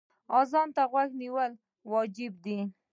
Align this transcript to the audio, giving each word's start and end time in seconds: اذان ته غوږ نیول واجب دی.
اذان 0.39 0.67
ته 0.75 0.83
غوږ 0.91 1.09
نیول 1.21 1.51
واجب 1.91 2.33
دی. 2.45 2.57